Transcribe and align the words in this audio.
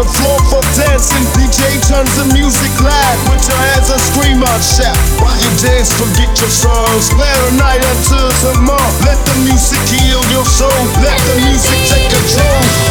the 0.00 0.08
floor 0.16 0.38
for 0.48 0.62
dancing. 0.72 1.24
DJ 1.36 1.76
turns 1.84 2.12
the 2.16 2.24
music 2.32 2.72
loud. 2.80 3.16
Put 3.28 3.40
your 3.48 3.60
hands 3.72 3.90
up, 3.90 4.00
scream 4.00 4.42
out, 4.42 4.62
shout. 4.64 4.96
While 5.20 5.36
you 5.36 5.52
dance, 5.60 5.92
forget 5.92 6.32
your 6.40 6.48
sorrows. 6.48 7.12
Let 7.12 7.52
night 7.60 7.84
until 7.84 8.30
tomorrow. 8.40 8.92
Let 9.04 9.18
the 9.26 9.36
music 9.44 9.80
heal 9.88 10.22
your 10.32 10.44
soul. 10.44 10.80
Let 11.04 11.18
the 11.28 11.36
music 11.44 11.78
take 11.88 12.08
control. 12.08 12.89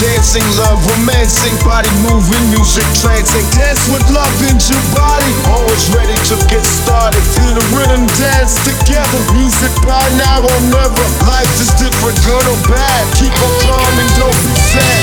Dancing 0.00 0.44
love, 0.56 0.80
romancing, 0.88 1.52
body 1.60 1.92
moving, 2.00 2.40
music 2.48 2.84
trancing. 2.96 3.44
Dance 3.52 3.84
with 3.92 4.02
love 4.08 4.32
in 4.48 4.56
your 4.56 4.80
body. 4.96 5.32
Always 5.52 5.92
ready 5.92 6.16
to 6.32 6.36
get 6.48 6.64
started. 6.64 7.20
Feel 7.36 7.52
the 7.52 7.64
rhythm, 7.76 8.08
dance 8.16 8.56
together. 8.64 9.20
Music 9.36 9.70
by 9.84 10.00
now 10.16 10.40
or 10.40 10.60
never. 10.72 11.04
Life 11.28 11.52
is 11.60 11.68
different, 11.76 12.16
good 12.24 12.46
or 12.48 12.58
bad. 12.72 13.04
Keep 13.20 13.36
on 13.44 13.52
climbing, 13.60 14.10
don't 14.16 14.38
be 14.40 14.54
sad. 14.72 14.99